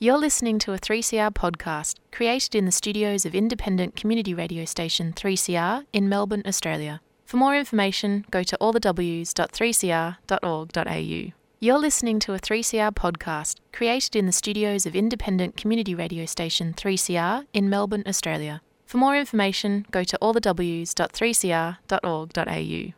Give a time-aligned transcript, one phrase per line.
[0.00, 5.12] You're listening to a 3CR podcast created in the studios of independent community radio station
[5.12, 7.00] 3CR in Melbourne, Australia.
[7.24, 11.32] For more information, go to allthews.3cr.org.au.
[11.58, 16.74] You're listening to a 3CR podcast created in the studios of independent community radio station
[16.74, 18.62] 3CR in Melbourne, Australia.
[18.86, 22.92] For more information, go to allthews.3cr.org.au.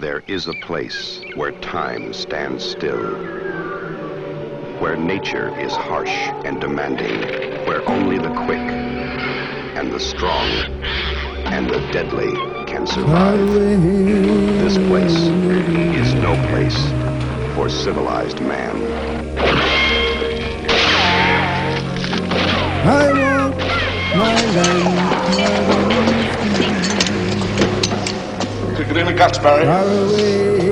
[0.00, 3.18] There is a place where time stands still,
[4.80, 6.08] where nature is harsh
[6.46, 7.20] and demanding,
[7.66, 8.58] where only the quick
[9.76, 10.48] and the strong
[11.52, 12.32] and the deadly
[12.64, 13.46] can survive.
[13.52, 16.78] This place is no place
[17.54, 18.74] for civilized man.
[22.86, 23.58] I want
[24.16, 25.10] my land
[28.78, 30.69] Kick it in the guts, Barry.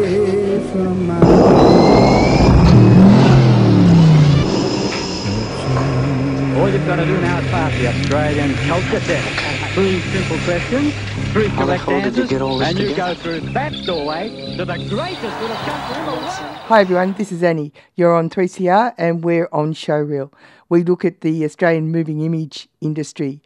[6.58, 9.74] All you've got to do now is pass the Australian culture test.
[9.74, 10.92] Three simple questions,
[11.32, 13.14] three How the correct hell did you answers, get all this and you together?
[13.14, 16.24] go through that doorway to the greatest little country in the world.
[16.24, 17.72] Hi everyone, this is Annie.
[17.94, 20.32] You're on 3CR and we're on Showreel.
[20.68, 23.40] We look at the Australian moving image industry.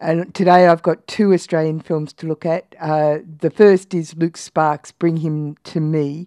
[0.00, 2.74] And today I've got two Australian films to look at.
[2.80, 6.26] Uh, the first is Luke Sparke's Bring Him to Me,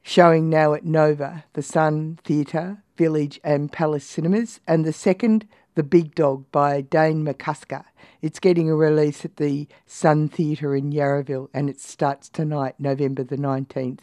[0.00, 4.58] showing now at Nova, the Sun Theatre, Village and Palace Cinemas.
[4.66, 5.46] And the second,
[5.76, 7.84] The Big Dog by Dane McCusker.
[8.22, 13.22] It's getting a release at the Sun Theatre in Yarraville and it starts tonight, November
[13.22, 14.00] the 19th.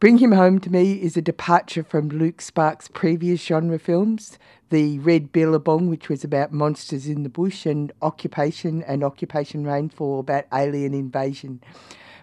[0.00, 4.38] Bring Him Home to Me is a departure from Luke Sparke's previous genre films,
[4.70, 10.18] the Red Billabong, which was about monsters in the bush, and Occupation and Occupation Rainfall
[10.18, 11.60] about alien invasion.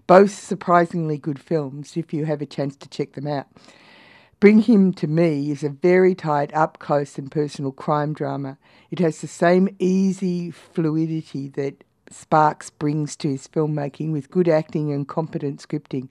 [0.07, 3.45] Both surprisingly good films if you have a chance to check them out.
[4.41, 8.57] Bring Him to Me is a very tight, up close and personal crime drama.
[8.89, 14.91] It has the same easy fluidity that Sparks brings to his filmmaking with good acting
[14.91, 16.09] and competent scripting.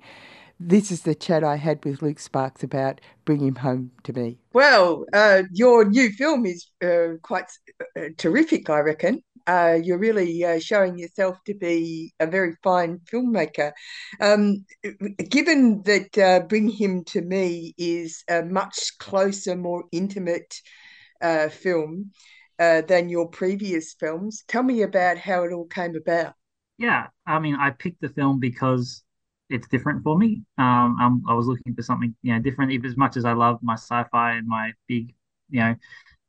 [0.61, 4.39] This is the chat I had with Luke Sparks about Bring Him Home to Me.
[4.53, 7.51] Well, uh, your new film is uh, quite
[7.99, 9.25] uh, terrific, I reckon.
[9.51, 13.73] Uh, you're really uh, showing yourself to be a very fine filmmaker.
[14.21, 14.65] Um,
[15.29, 20.55] given that uh, Bring Him to Me is a much closer, more intimate
[21.21, 22.13] uh, film
[22.61, 26.35] uh, than your previous films, tell me about how it all came about.
[26.79, 29.03] Yeah, I mean, I picked the film because
[29.49, 30.43] it's different for me.
[30.59, 32.85] Um, I was looking for something, you know, different.
[32.85, 35.13] As much as I love my sci-fi and my big,
[35.51, 35.75] you know,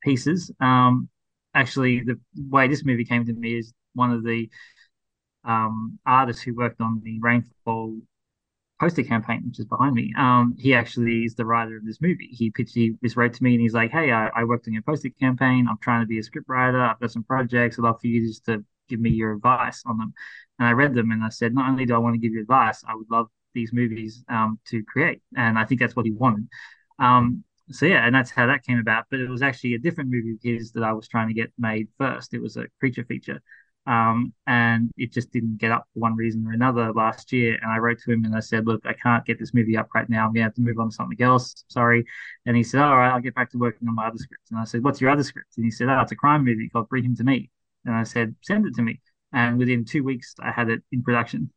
[0.01, 0.51] pieces.
[0.59, 1.07] Um,
[1.53, 2.19] actually, the
[2.49, 4.49] way this movie came to me is one of the
[5.43, 7.97] um artists who worked on the Rainfall
[8.79, 10.13] poster campaign, which is behind me.
[10.17, 12.29] Um, he actually is the writer of this movie.
[12.31, 14.73] He pitched, he just wrote to me and he's like, "Hey, I, I worked on
[14.73, 15.67] your poster campaign.
[15.69, 16.81] I'm trying to be a script writer.
[16.81, 17.79] I've got some projects.
[17.79, 20.13] I'd love for you just to give me your advice on them."
[20.59, 22.41] And I read them and I said, "Not only do I want to give you
[22.41, 26.11] advice, I would love these movies um, to create." And I think that's what he
[26.13, 26.47] wanted.
[26.99, 29.05] Um, so yeah, and that's how that came about.
[29.09, 31.51] But it was actually a different movie of his that I was trying to get
[31.57, 32.33] made first.
[32.33, 33.41] It was a creature feature.
[33.87, 37.57] Um, and it just didn't get up for one reason or another last year.
[37.61, 39.89] And I wrote to him and I said, Look, I can't get this movie up
[39.95, 40.25] right now.
[40.27, 41.63] I'm gonna have to move on to something else.
[41.67, 42.05] Sorry.
[42.45, 44.43] And he said, All right, I'll get back to working on my other script.
[44.51, 45.53] And I said, What's your other script?
[45.57, 47.49] And he said, Oh, it's a crime movie called Bring Him to Me.
[47.85, 49.01] And I said, Send it to me.
[49.33, 51.51] And within two weeks I had it in production.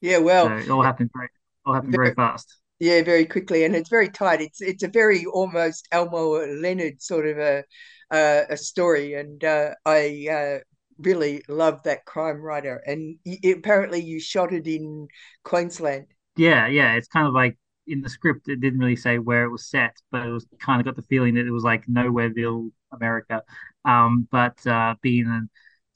[0.00, 1.28] Yeah, well, So it all happened very
[1.66, 2.59] all happened very fast.
[2.80, 4.40] Yeah, very quickly, and it's very tight.
[4.40, 7.64] It's it's a very almost Elmore Leonard sort of a
[8.10, 10.58] uh, a story, and uh, I uh,
[10.98, 12.82] really love that crime writer.
[12.86, 15.08] And y apparently, you shot it in
[15.44, 16.06] Queensland.
[16.36, 16.94] Yeah, yeah.
[16.94, 19.96] It's kind of like in the script, it didn't really say where it was set,
[20.10, 23.42] but it was kind of got the feeling that it was like Nowhereville, America.
[23.84, 25.42] Um, but uh, being a,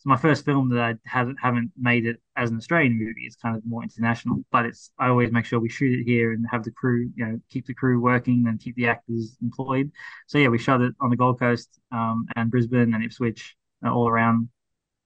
[0.04, 3.22] it's my first film that I haven't haven't made it as an Australian movie.
[3.25, 6.32] It's kind of more international, but it's I always make sure we shoot it here
[6.32, 9.91] and have the crew, you know, keep the crew working and keep the actors employed.
[10.26, 13.92] So yeah, we shot it on the Gold Coast, um, and Brisbane and Ipswich, uh,
[13.92, 14.51] all around.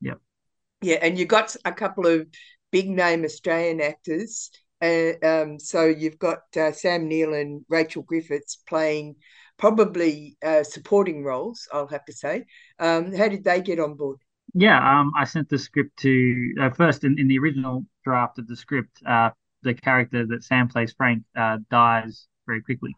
[0.00, 0.14] Yeah.
[0.82, 2.26] Yeah, and you got a couple of
[2.72, 4.50] big name Australian actors.
[4.80, 9.16] Uh, um, so you've got uh, Sam Neill and Rachel Griffiths playing
[9.58, 11.68] probably uh, supporting roles.
[11.72, 12.46] I'll have to say.
[12.78, 14.18] Um, how did they get on board?
[14.54, 18.46] Yeah, um, I sent the script to uh, first in, in the original draft of
[18.48, 19.02] the script.
[19.06, 19.30] Uh,
[19.62, 22.94] the character that Sam plays, Frank, uh, dies very quickly,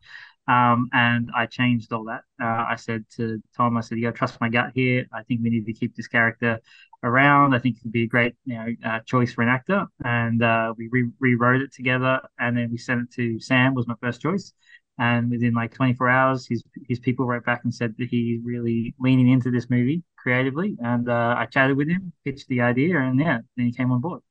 [0.47, 2.23] um, and I changed all that.
[2.41, 5.06] Uh, I said to Tom, I said, "You got to trust my gut here.
[5.12, 6.61] I think we need to keep this character
[7.02, 7.55] around.
[7.55, 10.43] I think it could be a great, you know, uh, choice for an actor." And
[10.43, 13.75] uh, we re- rewrote it together, and then we sent it to Sam.
[13.75, 14.53] Was my first choice,
[15.00, 18.94] And within like 24 hours, his his people wrote back and said that he's really
[19.00, 20.76] leaning into this movie creatively.
[20.81, 24.02] And uh, I chatted with him, pitched the idea, and yeah, then he came on
[24.02, 24.23] board.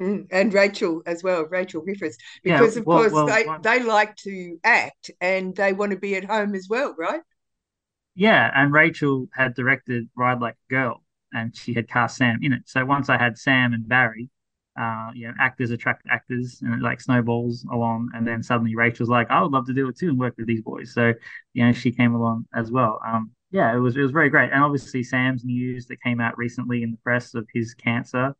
[0.00, 3.80] Mm, and Rachel as well, Rachel Griffiths, because Yeah, of course well, they one- they
[3.80, 7.20] like to act and they want to be at home as well, right?
[8.14, 11.02] Yeah, and Rachel had directed Ride Like a Girl,
[11.32, 12.68] and she had cast Sam in it.
[12.68, 14.30] So once I had Sam and Barry,
[14.78, 18.10] uh, you know, actors attract actors, and it like snowballs along.
[18.14, 20.46] And then suddenly Rachel's like, I would love to do it too and work with
[20.46, 20.92] these boys.
[20.94, 21.12] So,
[21.52, 23.00] you know, she came along as well.
[23.06, 24.52] Um, yeah, it was it was very great.
[24.52, 28.34] And obviously Sam's news that came out recently in the press of his cancer.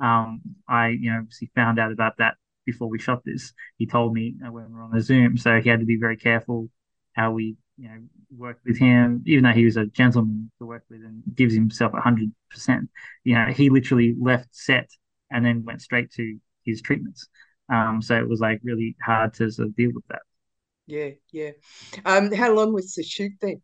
[0.00, 2.34] Um, I, you know, obviously found out about that
[2.66, 3.52] before we shot this.
[3.78, 5.96] He told me uh, when we were on the Zoom, so he had to be
[5.96, 6.68] very careful
[7.12, 7.98] how we, you know,
[8.36, 11.92] worked with him, even though he was a gentleman to work with and gives himself
[11.94, 12.88] a hundred percent.
[13.24, 14.90] You know, he literally left set
[15.30, 17.28] and then went straight to his treatments.
[17.72, 20.22] Um, so it was like really hard to sort of deal with that.
[20.86, 21.52] Yeah, yeah.
[22.04, 23.62] Um, how long was the shoot then?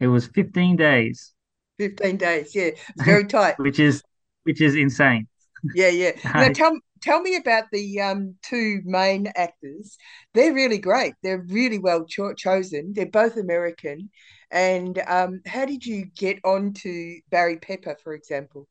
[0.00, 1.32] It was 15 days,
[1.78, 2.54] 15 days.
[2.54, 3.56] Yeah, it's very tight.
[3.56, 4.02] which is
[4.44, 5.28] which is insane.
[5.72, 6.12] Yeah, yeah.
[6.36, 9.96] Now tell tell me about the um two main actors.
[10.34, 11.14] They're really great.
[11.22, 12.92] They're really well cho chosen.
[12.94, 14.10] They're both American.
[14.50, 18.66] And um, how did you get on to Barry Pepper, for example?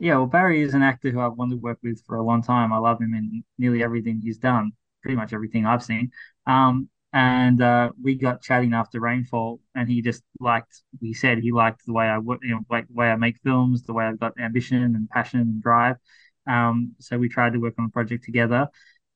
[0.00, 2.42] Yeah, well, Barry is an actor who I've wanted to work with for a long
[2.42, 2.72] time.
[2.72, 6.10] I love him in nearly everything he's done, pretty much everything I've seen.
[6.46, 10.82] Um, and uh, we got chatting after Rainfall, and he just liked.
[11.00, 13.38] He said he liked the way I work, you know, like the way I make
[13.44, 15.96] films, the way I've got ambition and passion and drive.
[16.48, 18.66] Um, so we tried to work on a project together.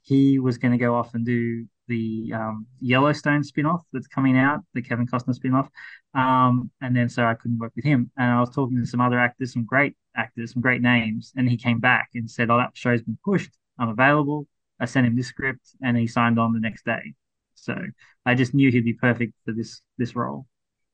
[0.03, 4.61] He was going to go off and do the um, Yellowstone spin-off that's coming out,
[4.75, 5.69] the Kevin Costner spin-off.
[6.15, 8.11] Um, and then so I couldn't work with him.
[8.17, 11.49] And I was talking to some other actors, some great actors, some great names, and
[11.49, 13.53] he came back and said, "Oh, that show's been pushed.
[13.79, 14.49] I'm available."
[14.81, 17.15] I sent him this script, and he signed on the next day.
[17.55, 17.77] So
[18.27, 20.47] I just knew he'd be perfect for this this role.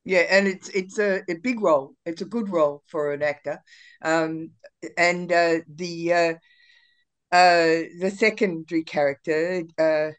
[0.04, 1.94] Yeah, and it's it's a, a big role.
[2.04, 3.62] It's a good role for an actor.
[4.02, 4.50] Um,
[4.98, 6.34] and uh, the uh,
[7.32, 10.10] uh, the secondary character, uh,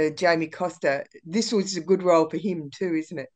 [0.00, 3.30] uh, Jamie Costa, this was a good role for him too, isn't it?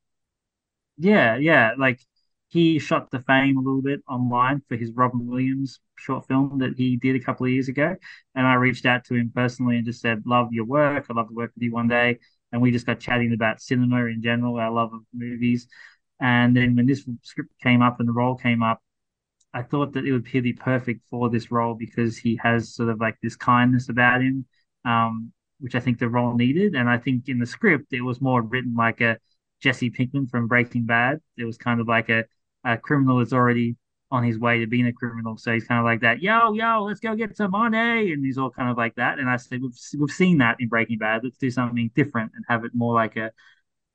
[0.99, 1.73] Yeah, yeah.
[1.79, 2.01] Like
[2.49, 6.75] he shot the fame a little bit online for his Robin Williams short film that
[6.77, 7.97] he did a couple of years ago.
[8.35, 11.07] And I reached out to him personally and just said, Love your work.
[11.09, 12.19] I'd love to work with you one day.
[12.53, 15.67] And we just got chatting about cinema in general, our love of movies.
[16.21, 18.81] And then when this script came up and the role came up,
[19.53, 23.01] I thought that it would be perfect for this role because he has sort of
[23.01, 24.45] like this kindness about him,
[24.85, 26.75] um, which I think the role needed.
[26.75, 29.19] And I think in the script, it was more written like a
[29.61, 31.21] Jesse Pinkman from Breaking Bad.
[31.37, 32.25] It was kind of like a,
[32.67, 33.77] a criminal is already
[34.11, 35.37] on his way to being a criminal.
[35.37, 38.13] So he's kind of like that, yo, yo, let's go get some money.
[38.13, 39.19] And he's all kind of like that.
[39.19, 41.23] And I said, we've, we've seen that in Breaking Bad.
[41.25, 43.33] Let's do something different and have it more like a,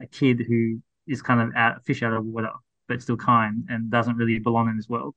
[0.02, 2.52] a kid who is kind of out, fish out of water,
[2.88, 5.16] but still kind and doesn't really belong in this world.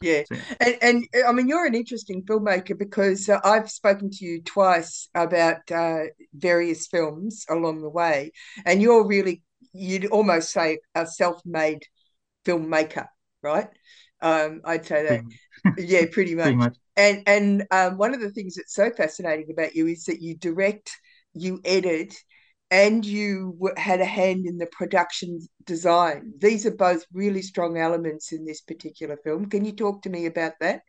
[0.00, 4.24] Yeah, So, and and I mean you're an interesting filmmaker because uh, I've spoken to
[4.24, 6.04] you twice about uh,
[6.34, 8.32] various films along the way,
[8.66, 9.42] and you're really
[9.72, 11.86] you'd almost say a self-made
[12.44, 13.06] filmmaker,
[13.42, 13.68] right?
[14.20, 15.22] Um, I'd say that,
[15.76, 16.56] yeah, pretty pretty much.
[16.56, 16.76] much.
[16.96, 20.36] And and um, one of the things that's so fascinating about you is that you
[20.36, 20.90] direct,
[21.34, 22.14] you edit,
[22.70, 26.32] and you w- had a hand in the production design.
[26.38, 29.46] These are both really strong elements in this particular film.
[29.46, 30.82] Can you talk to me about that?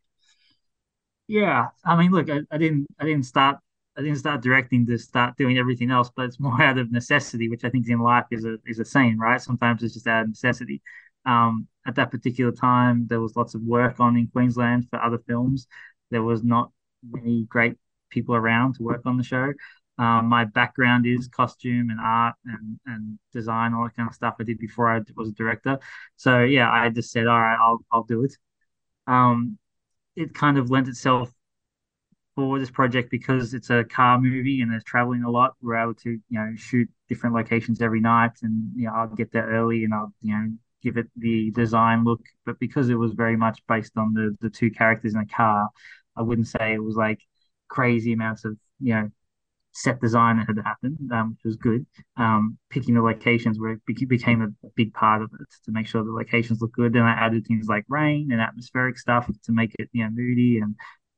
[1.27, 3.57] Yeah, I mean, look, I, I didn't, I didn't start,
[3.97, 7.50] I didn't start directing to start doing everything else, but it's more out of necessity,
[7.50, 9.41] which I think in life is a is a saying, right?
[9.41, 10.81] Sometimes it's just out of necessity.
[11.25, 15.20] Um, at that particular time, there was lots of work on in Queensland for other
[15.27, 15.67] films.
[16.12, 16.72] There was not
[17.08, 17.75] many great
[18.10, 19.53] people around to work on the show.
[19.98, 24.36] Um, my background is costume and art and and design, all that kind of stuff
[24.39, 25.79] I did before I was a director.
[26.17, 28.34] So yeah, I just said, all right, I'll I'll do it.
[29.08, 29.58] Um,
[30.15, 31.32] it kind of lent itself
[32.36, 35.53] for this project because it's a car movie and they're traveling a lot.
[35.62, 39.32] We're able to, you know, shoot different locations every night, and you know, I'll get
[39.32, 40.50] there early and I'll, you know,
[40.84, 42.22] give it the design look.
[42.46, 45.70] But because it was very much based on the the two characters in a car,
[46.15, 47.20] I wouldn't say it was like
[47.67, 49.10] crazy amounts of, you know,
[49.74, 51.86] set design that had happened, um, which was good.
[52.17, 55.88] Um, picking the locations where it bec- became a big part of it to make
[55.88, 56.94] sure the locations look good.
[56.94, 60.60] Then I added things like rain and atmospheric stuff to make it, you know, moody
[60.60, 60.75] and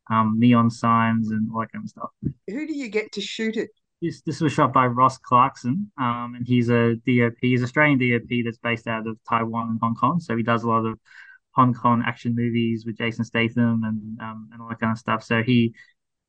[0.10, 2.10] um, neon signs and all that kind of stuff.
[2.48, 3.70] Who do you get to shoot it?
[4.02, 7.34] This this was shot by Ross Clarkson, um, and he's a DOP.
[7.42, 10.20] He's Australian DOP that's based out of Taiwan and Hong Kong.
[10.20, 11.00] So he does a lot of
[11.54, 15.24] Hong Kong action movies with Jason Statham and um, and all that kind of stuff.
[15.24, 15.74] So he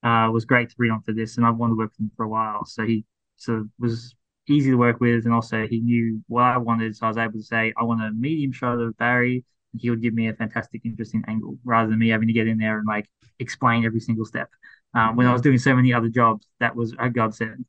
[0.03, 2.13] uh, was great to bring on for this, and I've wanted to work with him
[2.17, 2.65] for a while.
[2.65, 3.05] So he
[3.37, 4.15] sort of was
[4.49, 7.33] easy to work with, and also he knew what I wanted, so I was able
[7.33, 9.45] to say I want a medium shot of Barry,
[9.77, 12.59] he would give me a fantastic, interesting angle rather than me having to get in
[12.59, 13.07] there and like
[13.39, 14.49] explain every single step.
[14.95, 17.67] Um, when I was doing so many other jobs, that was a godsend.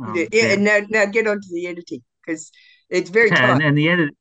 [0.00, 2.52] Um, yeah, yeah, and now now get on to the editing because
[2.88, 4.14] it's very yeah, and, and, the edit,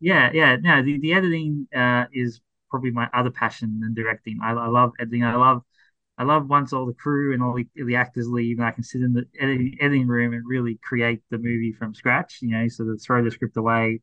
[0.00, 2.40] yeah, yeah, no, the, the editing uh, is
[2.70, 4.38] probably my other passion than directing.
[4.42, 5.24] I, I love editing.
[5.24, 5.62] I love
[6.16, 8.82] I love once all the crew and all the, the actors leave, and I can
[8.82, 12.38] sit in the editing, editing room and really create the movie from scratch.
[12.40, 14.00] You know, sort of throw the script away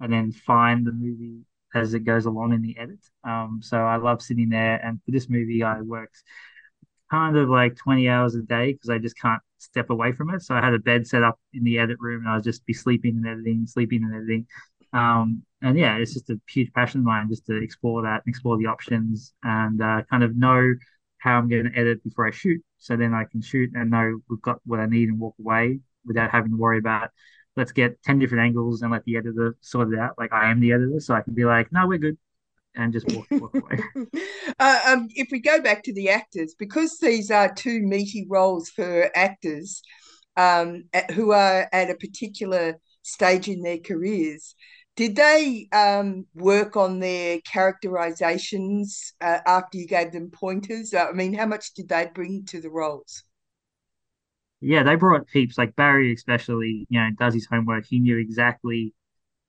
[0.00, 1.40] and then find the movie
[1.74, 2.98] as it goes along in the edit.
[3.24, 4.76] Um, so I love sitting there.
[4.76, 6.22] And for this movie, I worked
[7.10, 10.42] kind of like 20 hours a day because I just can't step away from it.
[10.42, 12.64] So I had a bed set up in the edit room and I would just
[12.66, 14.46] be sleeping and editing, sleeping and editing.
[14.92, 18.28] Um, and yeah, it's just a huge passion of mine just to explore that and
[18.28, 20.74] explore the options and uh, kind of know
[21.18, 22.62] how I'm going to edit before I shoot.
[22.78, 25.80] So then I can shoot and know we've got what I need and walk away
[26.04, 27.10] without having to worry about
[27.56, 30.14] let's get 10 different angles and let the editor sort it out.
[30.18, 32.18] Like I am the editor, so I can be like, no, we're good.
[32.74, 33.80] And just walk, walk away.
[34.58, 38.68] uh, um, if we go back to the actors, because these are two meaty roles
[38.68, 39.82] for actors
[40.36, 40.84] um,
[41.14, 44.54] who are at a particular stage in their careers,
[44.94, 50.92] did they um, work on their characterizations uh, after you gave them pointers?
[50.92, 53.22] I mean, how much did they bring to the roles?
[54.60, 55.58] Yeah, they brought heaps.
[55.58, 57.86] Like Barry, especially, you know, does his homework.
[57.86, 58.94] He knew exactly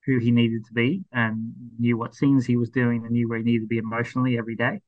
[0.05, 3.39] who he needed to be and knew what scenes he was doing and knew where
[3.39, 4.81] he needed to be emotionally every day.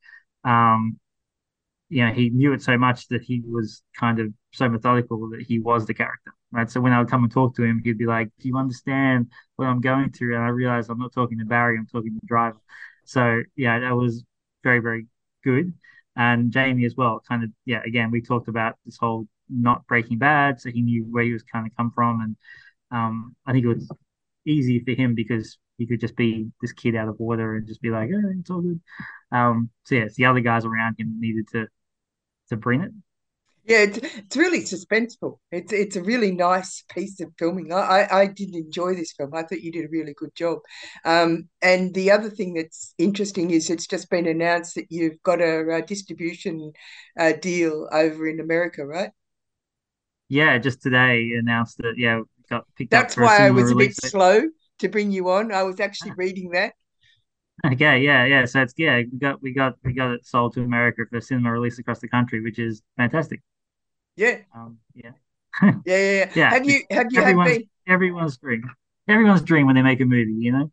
[0.43, 0.99] Um,
[1.89, 5.41] you know, he knew it so much that he was kind of so methodical that
[5.43, 6.69] he was the character, right?
[6.71, 9.31] So when I would come and talk to him, he'd be like, "Do you understand
[9.57, 12.19] what I'm going through?" And I realized I'm not talking to Barry, I'm talking to
[12.21, 12.59] the driver.
[13.05, 14.23] So yeah, that was
[14.63, 15.07] very very
[15.43, 15.73] good.
[16.15, 17.81] And Jamie as well, kind of yeah.
[17.85, 21.43] Again, we talked about this whole not Breaking Bad, so he knew where he was
[21.43, 22.35] kind of come from, and
[22.91, 23.89] um, I think it was
[24.45, 27.81] easy for him because he could just be this kid out of water and just
[27.81, 28.81] be like, "Oh, it's all good."
[29.31, 31.67] Um, so yeah, the other guys around him needed to
[32.49, 32.91] to bring it.
[33.65, 35.37] Yeah, it's, it's really suspenseful.
[35.51, 37.71] It's it's a really nice piece of filming.
[37.71, 39.33] I, I did enjoy this film.
[39.35, 40.59] I thought you did a really good job.
[41.05, 45.41] Um, and the other thing that's interesting is it's just been announced that you've got
[45.41, 46.71] a, a distribution
[47.19, 49.11] uh, deal over in America, right?
[50.29, 51.95] Yeah, just today announced that.
[51.97, 53.23] Yeah, got picked that's up.
[53.23, 54.43] That's why I was a bit slow
[54.79, 55.51] to bring you on.
[55.51, 56.17] I was actually ah.
[56.17, 56.73] reading that.
[57.65, 58.45] Okay, yeah, yeah.
[58.45, 61.51] So it's yeah, we got we got we got it sold to America for cinema
[61.51, 63.41] release across the country, which is fantastic.
[64.15, 64.37] Yeah.
[64.55, 65.11] Um, yeah.
[65.61, 66.31] yeah, yeah, yeah.
[66.35, 66.49] yeah.
[66.51, 67.69] Have you have you everyone's, been...
[67.87, 68.63] everyone's dream?
[69.07, 70.71] Everyone's dream when they make a movie, you know.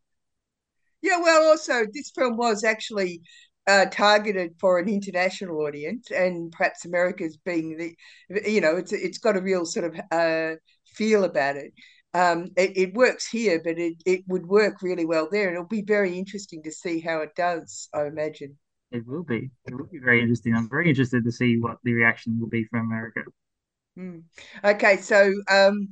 [1.00, 3.22] Yeah, well, also this film was actually
[3.66, 9.18] uh, targeted for an international audience, and perhaps America's being the, you know, it's it's
[9.18, 10.56] got a real sort of uh,
[10.87, 11.73] feel about it
[12.16, 15.49] um, it, it, works here, but it, it would work really well there.
[15.49, 18.56] And it'll be very interesting to see how it does, I imagine.
[18.90, 19.50] It will be.
[19.66, 20.54] It will be very interesting.
[20.54, 23.20] I'm very interested to see what the reaction will be from America.
[23.99, 24.23] Mm.
[24.64, 25.88] Okay, so um,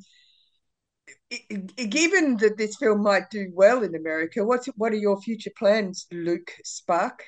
[1.77, 6.07] given that this film might do well in America, what's what are your future plans,
[6.11, 7.21] Luke Sparke?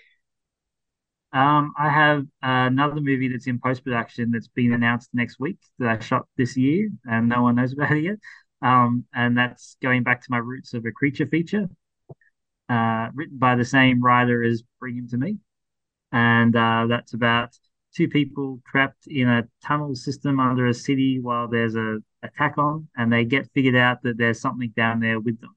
[1.33, 5.89] Um, I have another movie that's in post production that's been announced next week that
[5.89, 8.19] I shot this year, and no one knows about it yet.
[8.63, 11.69] Um, and that's going back to my roots of a creature feature,
[12.69, 15.39] uh, written by the same writer as Bring Him to Me.
[16.13, 17.59] And uh, that's about
[17.95, 22.89] two people trapped in a tunnel system under a city while there's a attack on,
[22.97, 25.56] and they get figured out that there's something down there with them.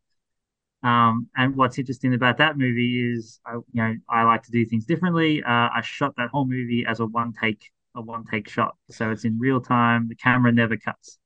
[0.81, 4.65] Um, and what's interesting about that movie is, I, you know, I like to do
[4.65, 5.43] things differently.
[5.43, 9.12] Uh, I shot that whole movie as a one take, a one take shot, so
[9.12, 10.07] it's in real time.
[10.07, 11.17] The camera never cuts.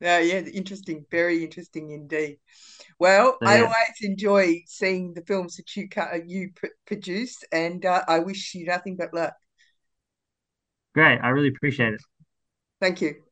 [0.00, 2.38] Yeah, yeah, interesting, very interesting indeed.
[3.00, 3.48] Well, yeah.
[3.48, 5.88] I always enjoy seeing the films that you
[6.26, 6.52] you
[6.86, 9.34] produce, and uh, I wish you nothing but luck.
[10.94, 12.00] Great, I really appreciate it.
[12.80, 13.22] Thank you.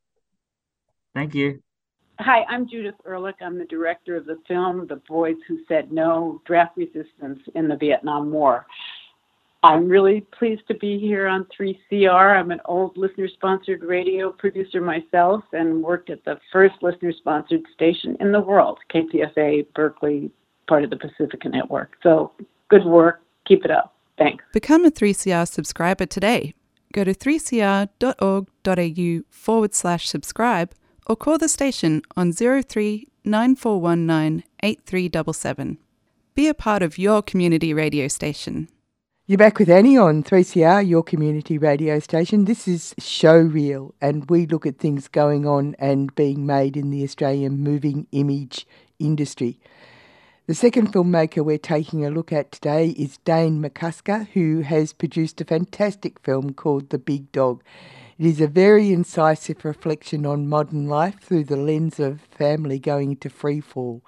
[1.15, 1.63] Thank you.
[2.19, 3.37] Hi, I'm Judith Ehrlich.
[3.43, 7.77] I'm the director of the film The Boys Who Said No Draft Resistance in the
[7.77, 8.65] Vietnam War.
[9.63, 12.41] I'm really pleased to be here on 3CR.
[12.41, 17.65] I'm an old listener sponsored radio producer myself and worked at the first listener sponsored
[17.75, 20.31] station in the world, KPFA Berkeley,
[20.69, 21.99] part of the Pacifica Network.
[22.03, 22.33] So
[22.71, 23.21] good work.
[23.47, 23.95] Keep it up.
[24.17, 24.43] Thanks.
[24.55, 26.55] Become a 3CR subscriber today.
[26.95, 27.91] Go to 3cr.org.au
[29.31, 30.73] forward slash subscribe
[31.07, 35.79] or call the station on 03 9419 8377.
[36.35, 38.69] Be a part of your community radio station.
[39.29, 42.45] You're back with Annie on 3CR, your community radio station.
[42.45, 46.91] This is Show Showreel, and we look at things going on and being made in
[46.91, 48.69] the Australian moving image
[49.01, 49.59] industry.
[50.47, 55.41] The second filmmaker we're taking a look at today is Dane McCusker, who has produced
[55.41, 57.65] a fantastic film called The Big Dog.
[58.19, 63.11] It is a very incisive reflection on modern life through the lens of family going
[63.11, 64.01] into freefall.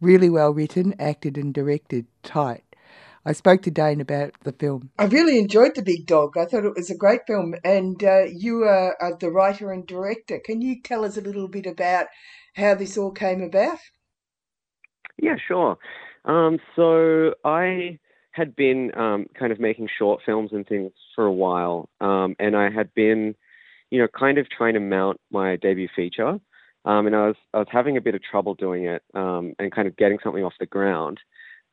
[0.00, 2.06] Really well written, acted, and directed.
[2.24, 2.64] Tight.
[3.24, 4.90] I spoke to Dane about the film.
[4.98, 6.36] I really enjoyed The Big Dog.
[6.36, 9.86] I thought it was a great film, and uh, you are, are the writer and
[9.86, 10.40] director.
[10.44, 12.06] Can you tell us a little bit about
[12.56, 13.78] how this all came about?
[15.16, 15.78] Yeah, sure.
[16.24, 17.98] Um, so I
[18.32, 22.56] had been um, kind of making short films and things for a while, um, and
[22.56, 23.36] I had been,
[23.94, 26.40] you know, kind of trying to mount my debut feature,
[26.84, 29.70] um, and I was I was having a bit of trouble doing it um, and
[29.70, 31.20] kind of getting something off the ground.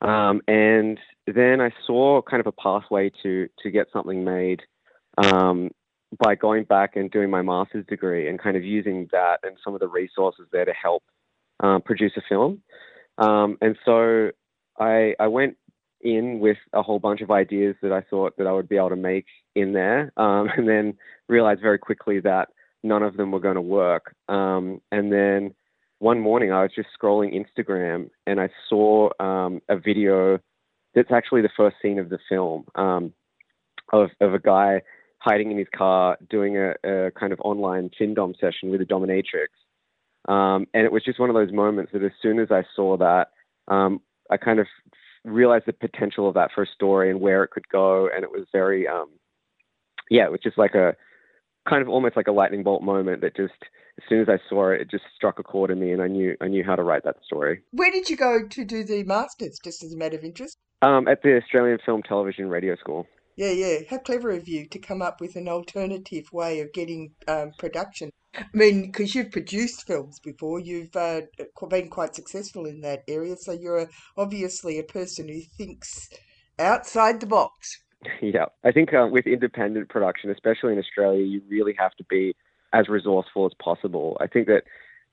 [0.02, 4.62] Um, and then I saw kind of a pathway to to get something made
[5.18, 5.72] um,
[6.24, 9.74] by going back and doing my master's degree and kind of using that and some
[9.74, 11.02] of the resources there to help
[11.62, 12.62] um, produce a film.
[13.18, 14.30] Um, and so
[14.80, 15.58] I I went
[16.04, 18.90] in with a whole bunch of ideas that I thought that I would be able
[18.90, 20.94] to make in there, um, and then
[21.28, 22.50] realized very quickly that
[22.84, 24.16] none of them were going to work.
[24.28, 25.54] Um, and then
[26.00, 30.40] one morning I was just scrolling Instagram and I saw um, a video
[30.96, 33.14] that's actually the first scene of the film um,
[33.94, 34.82] of, of a guy
[35.20, 39.50] hiding in his car doing a, a kind of online FinDom session with a dominatrix.
[40.28, 42.98] Um, and it was just one of those moments that as soon as I saw
[42.98, 43.28] that,
[43.68, 44.68] um, I kind of
[45.24, 48.10] realized the potential of that for a story and where it could go.
[48.14, 49.10] And it was very, um,
[50.10, 50.96] yeah, it was just like a
[51.70, 53.54] kind of almost like a lightning bolt moment that just
[53.98, 56.08] as soon as I saw it, it just struck a chord in me, and I
[56.08, 57.62] knew I knew how to write that story.
[57.72, 59.60] Where did you go to do the masters?
[59.64, 60.58] Just as a matter of interest.
[60.82, 63.06] Um, at the Australian Film Television Radio School.
[63.36, 63.80] Yeah, yeah.
[63.90, 68.12] How clever of you to come up with an alternative way of getting um, production.
[68.34, 71.22] I mean, because you've produced films before, you've uh,
[71.70, 76.10] been quite successful in that area, so you're a, obviously a person who thinks
[76.58, 77.82] outside the box.
[78.22, 82.36] Yeah, I think uh, with independent production, especially in Australia, you really have to be
[82.74, 84.18] as resourceful as possible.
[84.22, 84.64] I think that,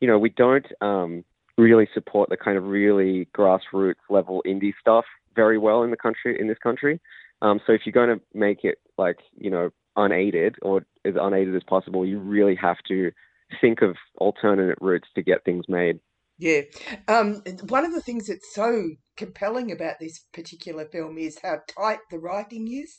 [0.01, 1.25] you know, we don't um,
[1.57, 6.41] really support the kind of really grassroots level indie stuff very well in the country,
[6.41, 7.01] in this country.
[7.43, 11.55] Um, so if you're going to make it like, you know, unaided or as unaided
[11.57, 13.11] as possible, you really have to
[13.61, 15.99] think of alternate routes to get things made.
[16.39, 16.63] Yeah.
[17.09, 21.99] Um, one of the things that's so compelling about this particular film is how tight
[22.11, 22.97] the writing is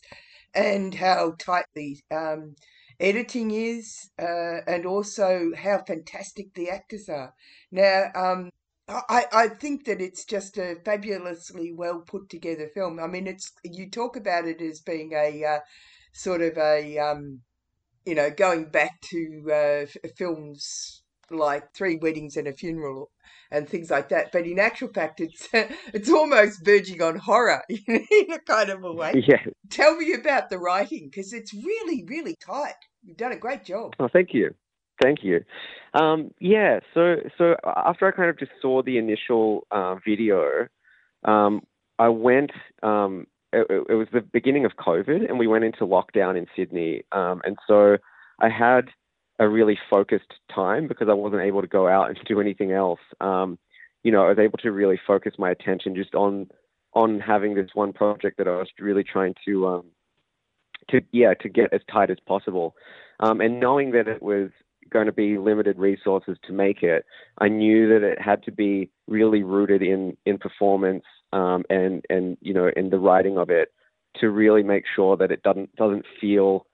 [0.54, 2.56] and how tight the um,
[3.00, 7.34] editing is, uh, and also how fantastic the actors are.
[7.72, 8.50] Now, um,
[8.90, 13.00] I, I think that it's just a fabulously well put together film.
[13.00, 15.60] I mean, it's you talk about it as being a uh,
[16.14, 17.42] sort of a um,
[18.06, 23.12] you know going back to uh, films like Three Weddings and a Funeral
[23.52, 24.32] and things like that.
[24.32, 28.94] But in actual fact, it's it's almost verging on horror in a kind of a
[28.94, 29.14] way.
[29.30, 29.46] Yeah.
[29.70, 32.74] Tell me about the writing because it's really, really tight.
[33.04, 33.94] You've done a great job.
[34.00, 34.56] Oh, thank you.
[35.02, 35.44] Thank you.
[35.94, 40.68] Um, yeah, so so after I kind of just saw the initial uh, video,
[41.24, 41.62] um,
[41.98, 42.52] I went.
[42.84, 47.04] Um, it, it, was the beginning of COVID, and we went into lockdown in Sydney,
[47.12, 47.98] um, and so
[48.40, 48.90] I had
[49.40, 53.00] a really focused time because I wasn't able to go out and do anything else.
[53.22, 53.58] Um,
[54.04, 56.50] you know, I was able to really focus my attention just on
[56.94, 59.86] on having this one project that I was really trying to um,
[60.90, 62.76] to yeah to get as tight as possible,
[63.20, 64.52] um, and knowing that it was
[64.90, 67.06] going to be limited resources to make it,
[67.40, 72.38] I knew that it had to be really rooted in in performance um, and and
[72.42, 73.72] you know in the writing of it
[74.16, 76.66] to really make sure that it doesn't doesn't feel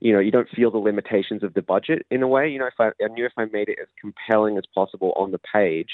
[0.00, 2.46] you know, you don't feel the limitations of the budget in a way.
[2.46, 5.30] You know, if I, I knew if I made it as compelling as possible on
[5.30, 5.88] the page,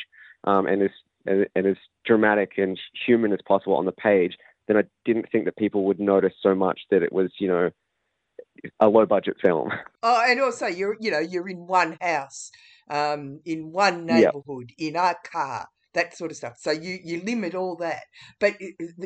[0.44, 0.90] um, and as
[1.26, 5.44] and, and as dramatic and human as possible on the page, then I didn't think
[5.44, 7.70] that people would notice so much that it was, you know,
[8.79, 9.71] a low budget film.
[10.03, 12.51] Oh, and also you're, you know, you're in one house,
[12.89, 14.89] um, in one neighborhood, yep.
[14.89, 16.55] in a car that sort of stuff.
[16.59, 18.05] So you you limit all that.
[18.39, 18.55] But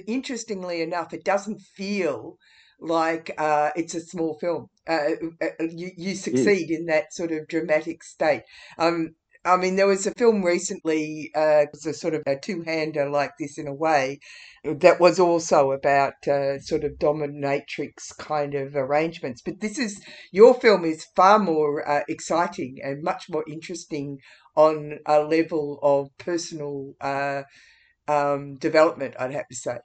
[0.07, 2.39] interestingly enough, it doesn't feel
[2.81, 4.69] like uh, it's a small film.
[4.87, 6.79] Uh, uh, uh you, you succeed mm.
[6.79, 8.43] in that sort of dramatic state.
[8.79, 9.15] Um,
[9.47, 13.11] I mean, there was a film recently, uh, it was a sort of a two-hander
[13.11, 14.21] like this in a way,
[14.65, 19.43] that was also about uh, sort of dominatrix kind of arrangements.
[19.43, 20.01] But this is
[20.33, 24.19] your film is far more uh, exciting and much more interesting
[24.57, 27.43] on a level of personal uh,
[28.09, 29.15] um, development.
[29.19, 29.79] I'd have to say.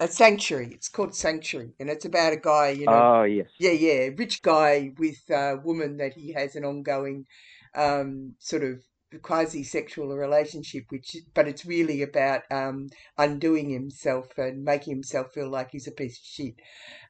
[0.00, 0.70] a sanctuary.
[0.74, 3.02] It's called Sanctuary, and it's about a guy, you know.
[3.20, 3.48] Oh yes.
[3.58, 7.26] Yeah, yeah, rich guy with a woman that he has an ongoing
[7.74, 8.80] um, sort of
[9.22, 15.70] quasi-sexual relationship, which but it's really about um, undoing himself and making himself feel like
[15.72, 16.54] he's a piece of shit.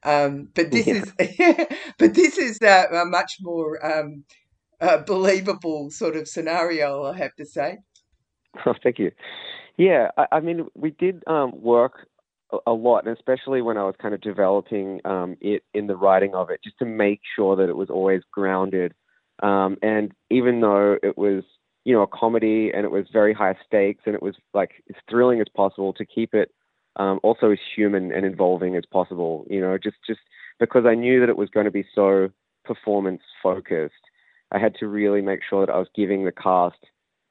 [0.05, 0.95] Um, but this Yeah.
[0.95, 1.13] is,
[1.99, 4.25] but this is uh, a much more um,
[4.81, 7.79] uh, believable sort of scenario, I have to say.
[8.67, 9.11] Oh, thank you.
[9.79, 12.09] Yeah, I, I mean, we did um, work
[12.53, 15.97] a, a lot, and especially when I was kind of developing um, it in the
[15.97, 18.95] writing of it, just to make sure that it was always grounded.
[19.43, 21.45] Um, and even though it was,
[21.85, 24.97] you know, a comedy and it was very high stakes and it was like as
[25.09, 26.51] thrilling as possible, to keep it
[26.97, 29.47] um, also as human and involving as possible.
[29.49, 30.21] You know, just just
[30.61, 32.31] because I knew that it was going to be so
[32.65, 33.95] performance focused,
[34.53, 36.79] I had to really make sure that I was giving the cast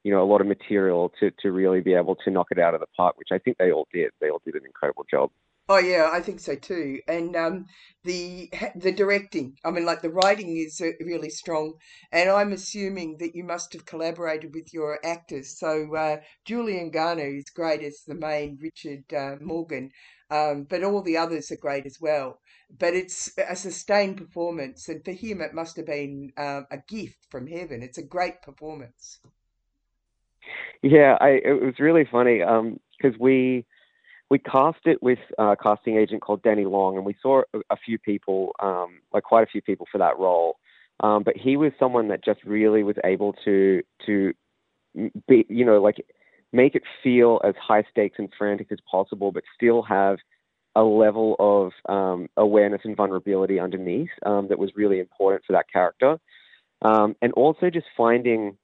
[0.03, 2.73] you know, a lot of material to, to really be able to knock it out
[2.73, 4.11] of the park, which I think they all did.
[4.19, 5.29] They all did an incredible job.
[5.67, 7.01] Oh yeah, I think so too.
[7.07, 7.65] And um,
[8.03, 11.79] the the directing, I mean, like the writing is uh, really strong.
[12.11, 15.57] And I'm assuming that you must have collaborated with your actors.
[15.57, 19.91] So uh, Julian Garner is great as the main Richard uh, Morgan,
[20.29, 22.39] um, but all the others are great as well.
[22.69, 27.25] But it's a sustained performance, and for him, it must have been um, a gift
[27.29, 27.81] from heaven.
[27.81, 29.19] It's a great performance.
[30.81, 32.39] Yeah, I, it was really funny
[32.97, 33.65] because we
[34.31, 37.99] we cast it with a casting agent called Danny Long, and we saw a, few
[37.99, 40.55] people, um, like quite a few people for that role.
[41.01, 44.33] Um, but he was someone that just really was able to to
[45.27, 45.97] be, you know, like
[46.53, 50.17] make it feel as high stakes and frantic as possible, but still have
[50.75, 55.65] a level of um, awareness and vulnerability underneath um, that was really important for that
[55.69, 56.17] character.
[56.83, 58.55] Um, and also just finding,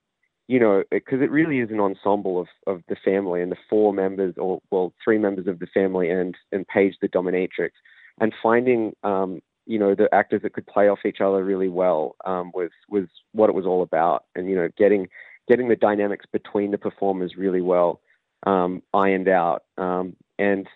[0.48, 3.94] you know, because it really is an ensemble of, of the family and the four
[3.94, 7.72] members, or well, three members of the family, and and Paige the dominatrix,
[8.20, 12.16] and finding, um, you know, the actors that could play off each other really well
[12.26, 15.08] um, was was what it was all about, and you know, getting
[15.48, 18.02] getting the dynamics between the performers really well
[18.46, 20.68] um, ironed out, um, and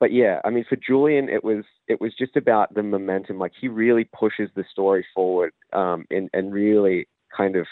[0.00, 3.38] but yeah, I mean, for Julian, it was it was just about the momentum.
[3.38, 7.66] Like he really pushes the story forward, um, and and really kind of,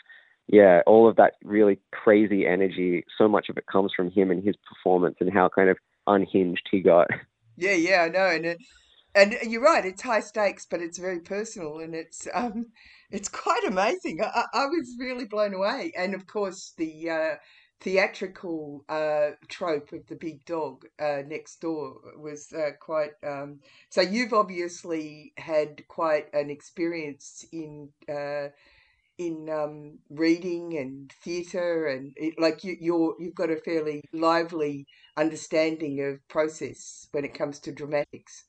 [0.48, 3.04] yeah, all of that really crazy energy.
[3.16, 6.66] So much of it comes from him and his performance, and how kind of unhinged
[6.70, 7.08] he got.
[7.56, 8.58] Yeah, yeah, I know, and it,
[9.14, 9.84] and you're right.
[9.84, 12.66] It's high stakes, but it's very personal, and it's um,
[13.10, 14.20] it's quite amazing.
[14.22, 17.34] I, I was really blown away, and of course the uh,
[17.80, 23.12] theatrical uh, trope of the big dog uh, next door was uh, quite.
[23.26, 28.48] Um, so you've obviously had quite an experience in uh,
[29.18, 34.86] in um, reading and theatre, and it, like you, you're you've got a fairly lively
[35.16, 38.44] understanding of process when it comes to dramatics.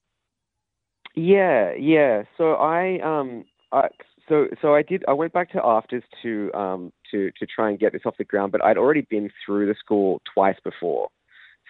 [1.15, 2.23] Yeah, yeah.
[2.37, 3.89] So I um I,
[4.27, 7.79] so so I did I went back to AFTRS to um to to try and
[7.79, 11.09] get this off the ground, but I'd already been through the school twice before.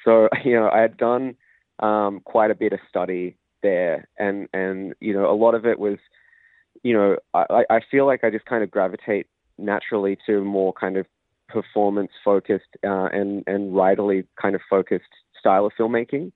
[0.05, 1.35] So you know, I had done
[1.79, 5.79] um quite a bit of study there and and you know, a lot of it
[5.79, 5.97] was
[6.83, 10.97] you know, I I feel like I just kind of gravitate naturally to more kind
[10.97, 11.05] of
[11.47, 16.31] performance focused uh, and and writerly kind of focused style of filmmaking.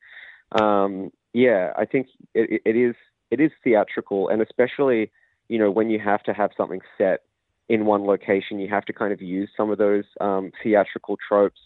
[0.59, 2.95] Um, yeah, I think it, it is
[3.31, 5.11] it is theatrical, and especially
[5.49, 7.21] you know when you have to have something set
[7.69, 11.59] in one location, you have to kind of use some of those um, theatrical tropes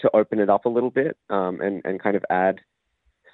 [0.00, 2.60] to open it up a little bit um, and and kind of add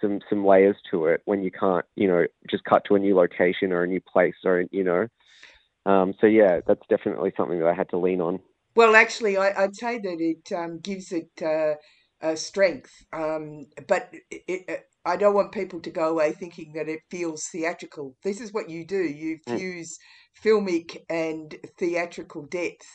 [0.01, 3.17] some some layers to it when you can't you know just cut to a new
[3.17, 5.07] location or a new place or you know.
[5.87, 8.41] Um, so yeah, that's definitely something that I had to lean on.
[8.75, 11.75] Well, actually, I, I'd say that it um, gives it uh,
[12.25, 16.89] uh, strength, um, but it, it, I don't want people to go away thinking that
[16.89, 18.17] it feels theatrical.
[18.23, 19.57] This is what you do: you Mm.
[19.57, 19.99] fuse
[20.45, 22.87] filmic and theatrical depth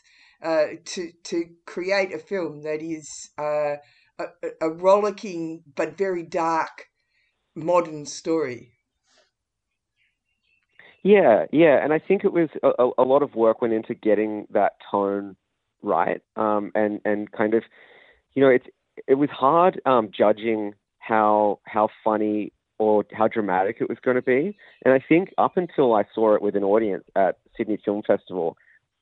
[0.42, 3.76] uh, to to create a film that is uh,
[4.20, 6.86] a- a rollicking but very dark
[7.56, 8.74] modern story.
[11.04, 14.48] Yeah, yeah, and I think it was a, a, lot of work went into getting
[14.52, 15.36] that tone
[15.82, 17.64] right, um, and and kind of,
[18.34, 18.66] you know, it's
[19.06, 24.22] it was hard um, judging how how funny or how dramatic it was going to
[24.22, 28.02] be, and I think up until I saw it with an audience at Sydney Film
[28.08, 28.56] Festival,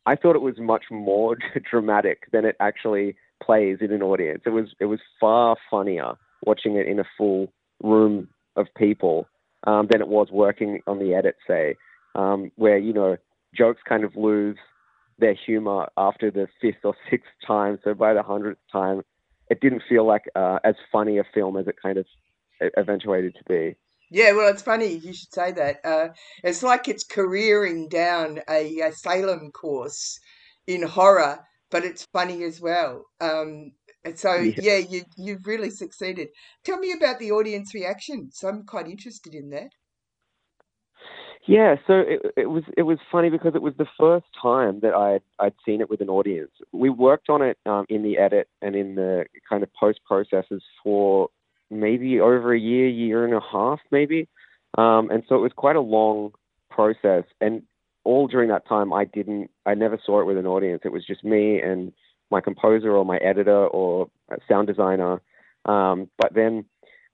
[0.07, 1.37] I thought it was much more
[1.69, 4.41] dramatic than it actually plays in an audience.
[4.47, 9.27] It was it was far funnier watching it in a full room of people
[9.65, 11.75] um, than it was working on the edit, say
[12.15, 13.17] um, where you know
[13.55, 14.57] jokes kind of lose
[15.19, 17.79] their humor after the fifth or sixth time.
[17.83, 19.01] So by the hundredth time,
[19.49, 22.05] it didn't feel like uh, as funny a film as it kind of
[22.77, 23.75] eventuated to be.
[24.09, 25.79] Yeah, well, it's funny you should say that.
[25.85, 26.09] Uh,
[26.43, 30.19] it's like it's careering down a, a slalom course
[30.67, 33.05] in horror, but it's funny as well.
[33.21, 33.71] Um,
[34.05, 34.53] and so, Yeah.
[34.57, 36.29] yeah, you you've really succeeded.
[36.65, 38.31] Tell me about the audience reaction.
[38.31, 39.69] So I'm quite interested in that.
[41.47, 44.93] Yeah, so it, it was it was funny because it was the first time that
[44.93, 46.51] I would I'd seen it with an audience.
[46.71, 50.61] We worked on it um, in the edit and in the kind of post processes
[50.83, 51.29] for
[51.71, 54.27] maybe over a year, year and a half, maybe.
[54.77, 56.33] Um, and so it was quite a long
[56.69, 57.23] process.
[57.39, 57.63] And
[58.03, 60.81] all during that time, I didn't, I never saw it with an audience.
[60.85, 61.91] It was just me and
[62.31, 64.09] my composer or my editor or
[64.47, 65.21] sound designer.
[65.65, 66.65] Um, but then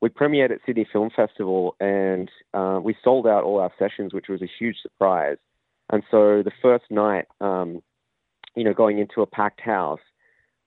[0.02, 4.28] we premiered at Sydney Film Festival and uh, we sold out all our sessions, which
[4.30, 5.38] was a huge surprise.
[5.90, 7.82] And so the first night, um,
[8.56, 10.02] you know, going into a packed house,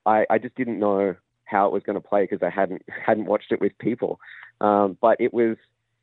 [0.05, 3.25] I, I just didn't know how it was going to play because I hadn't hadn't
[3.25, 4.19] watched it with people.
[4.59, 5.57] Um, but it was,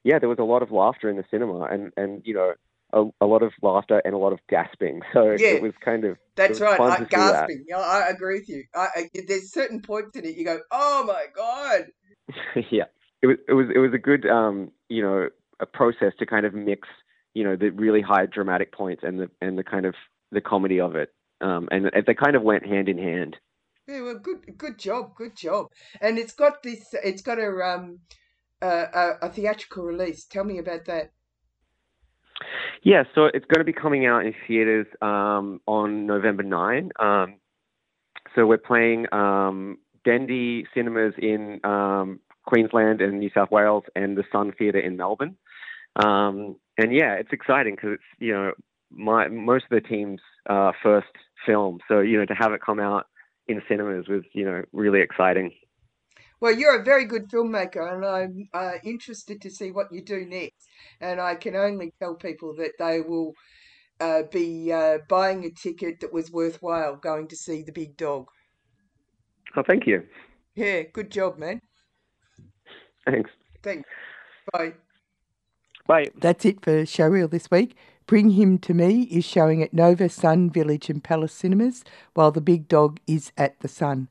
[0.05, 2.55] yeah, there was a lot of laughter in the cinema, and and you know,
[2.93, 5.01] a, a lot of laughter and a lot of gasping.
[5.13, 5.55] So Yeah.
[5.55, 6.81] it was kind of That's right.
[6.81, 7.09] I, that.
[7.11, 7.65] gasping.
[7.69, 8.65] Yeah, I agree with you.
[8.75, 11.87] I, I, there's certain points in it you go, oh my god.
[12.71, 12.85] yeah,
[13.23, 15.29] it was it was it was a good um, you know
[15.61, 16.89] a process to kind of mix
[17.35, 19.95] you know the really high dramatic points and the and the kind of
[20.31, 23.37] the comedy of it, um, and they kind of went hand in hand.
[23.87, 25.69] Yeah, well, good, good job, good job.
[26.01, 26.95] And it's got this.
[27.03, 28.01] It's got a um,
[28.61, 30.27] a, a theatrical release.
[30.27, 31.11] Tell me about that.
[32.83, 36.91] Yeah, so it's going to be coming out in theaters um, on November 9.
[36.99, 37.35] Um,
[38.35, 44.25] so we're playing um, Dendy Cinemas in um, Queensland and New South Wales and the
[44.31, 45.37] Sun Theatre in Melbourne.
[45.97, 48.53] Um, and yeah, it's exciting because it's, you know,
[48.91, 51.09] my most of the team's uh, first
[51.45, 51.81] film.
[51.89, 53.07] So, you know, to have it come out
[53.49, 55.53] in cinemas was, you know, really exciting.
[56.41, 60.25] Well, you're a very good filmmaker, and I'm uh, interested to see what you do
[60.25, 60.69] next.
[61.01, 63.33] And I can only tell people that they will
[64.01, 68.27] uh, be uh, buying a ticket that was worthwhile going to see the big dog.
[69.57, 70.05] Oh, thank you.
[70.55, 71.61] Yeah, good job, man.
[73.05, 73.31] Thanks.
[73.63, 73.89] Thanks.
[74.53, 74.75] Bye.
[75.87, 76.07] Bye.
[76.17, 77.77] That's it for Showreel this week.
[78.07, 82.41] Bring Him to Me is showing at Nova, Sun, Village, and Palace Cinemas, while The
[82.41, 84.09] Big Dog is at The Sun.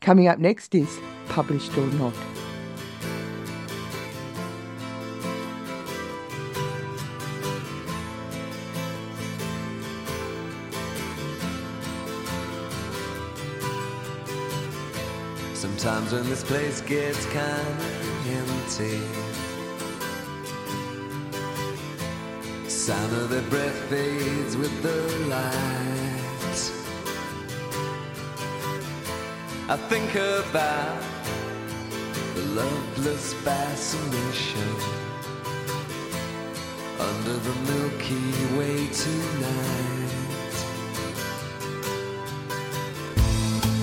[0.00, 2.14] Coming up next is Published or Not.
[15.54, 17.50] Sometimes when this place gets kinda
[18.28, 19.00] empty,
[22.68, 26.13] sound of their breath fades with the light.
[29.66, 31.02] I think about
[32.34, 34.76] the loveless fascination
[37.00, 40.54] under the Milky Way tonight.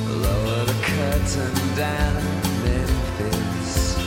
[0.06, 2.24] Lower the curtain down
[2.62, 3.98] Memphis.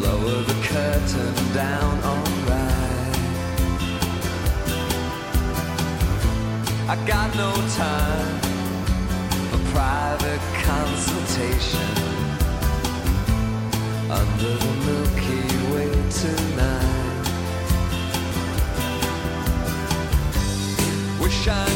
[0.00, 2.96] Lower the curtain down, alright.
[6.88, 8.45] I got no time
[9.76, 11.92] private consultation
[14.10, 15.90] under the Milky Way
[16.22, 17.24] tonight.
[21.20, 21.75] Wish I